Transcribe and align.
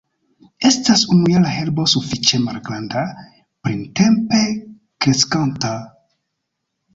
Estas 0.67 1.01
unujara 1.15 1.51
herbo 1.55 1.85
sufiĉe 1.91 2.39
malgranda, 2.45 3.03
printempe 3.67 4.41
kreskanta. 5.07 5.77